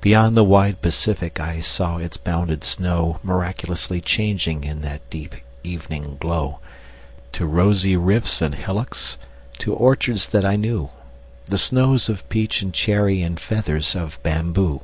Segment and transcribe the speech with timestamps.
[0.00, 6.16] Beyond the wide Pacific I saw its mounded snow Miraculously changing In that deep evening
[6.18, 6.58] glow,
[7.30, 9.18] To rosy rifts and hillocks,
[9.60, 10.90] To orchards that I knew,
[11.46, 14.80] The snows or peach and cherry, And feathers of bamboo.